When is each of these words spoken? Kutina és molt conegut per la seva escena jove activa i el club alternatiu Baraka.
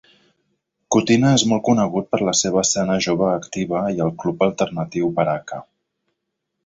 Kutina 0.93 1.33
és 1.39 1.43
molt 1.51 1.63
conegut 1.67 2.09
per 2.15 2.19
la 2.29 2.33
seva 2.39 2.61
escena 2.63 2.95
jove 3.07 3.29
activa 3.35 3.83
i 3.99 4.03
el 4.07 4.13
club 4.25 4.43
alternatiu 4.47 5.13
Baraka. 5.21 5.61